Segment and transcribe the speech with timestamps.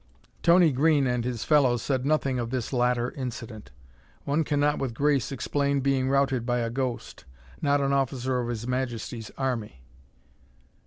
[0.41, 3.69] Tony Green and his fellows said nothing of this latter incident.
[4.23, 7.25] One cannot with grace explain being routed by a ghost.
[7.61, 9.83] Not an officer of His Majesty's army!